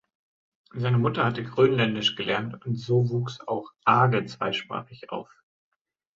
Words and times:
Seine 0.73 0.97
Mutter 0.97 1.23
hatte 1.23 1.43
Grönländisch 1.43 2.15
gelernt 2.15 2.65
und 2.65 2.73
so 2.75 3.11
wuchs 3.11 3.39
auch 3.41 3.71
Aage 3.85 4.25
zweisprachig 4.25 5.11
auf. 5.11 5.29